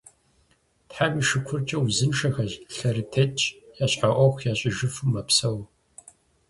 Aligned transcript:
Тхьэм 0.89 1.13
и 1.21 1.23
шыкуркӀэ, 1.27 1.77
узыншэхэщ, 1.79 2.51
лъэрытетщ, 2.75 3.41
я 3.83 3.87
щхьэ 3.91 4.09
Ӏуэху 4.15 4.43
ящӀэжыфу 4.51 5.07
мэпсэу. 5.11 5.57